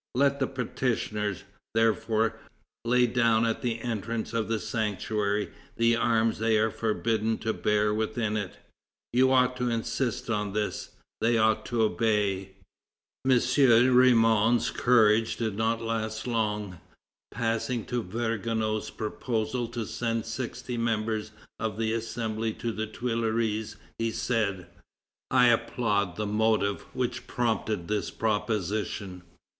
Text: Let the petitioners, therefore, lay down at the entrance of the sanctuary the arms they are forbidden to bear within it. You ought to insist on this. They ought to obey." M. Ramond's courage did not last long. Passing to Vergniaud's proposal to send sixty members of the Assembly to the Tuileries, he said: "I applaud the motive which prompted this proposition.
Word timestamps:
Let 0.15 0.39
the 0.39 0.47
petitioners, 0.47 1.43
therefore, 1.75 2.39
lay 2.83 3.05
down 3.05 3.45
at 3.45 3.61
the 3.61 3.81
entrance 3.81 4.33
of 4.33 4.47
the 4.47 4.57
sanctuary 4.57 5.51
the 5.77 5.95
arms 5.95 6.39
they 6.39 6.57
are 6.57 6.71
forbidden 6.71 7.37
to 7.37 7.53
bear 7.53 7.93
within 7.93 8.35
it. 8.35 8.57
You 9.13 9.31
ought 9.31 9.55
to 9.57 9.69
insist 9.69 10.27
on 10.27 10.53
this. 10.53 10.89
They 11.21 11.37
ought 11.37 11.67
to 11.67 11.83
obey." 11.83 12.53
M. 13.23 13.29
Ramond's 13.31 14.71
courage 14.71 15.37
did 15.37 15.55
not 15.55 15.83
last 15.83 16.25
long. 16.25 16.79
Passing 17.29 17.85
to 17.85 18.01
Vergniaud's 18.01 18.89
proposal 18.89 19.67
to 19.67 19.85
send 19.85 20.25
sixty 20.25 20.77
members 20.79 21.29
of 21.59 21.77
the 21.77 21.93
Assembly 21.93 22.53
to 22.53 22.71
the 22.71 22.87
Tuileries, 22.87 23.75
he 23.99 24.09
said: 24.09 24.65
"I 25.29 25.49
applaud 25.49 26.15
the 26.15 26.25
motive 26.25 26.81
which 26.95 27.27
prompted 27.27 27.87
this 27.87 28.09
proposition. 28.09 29.21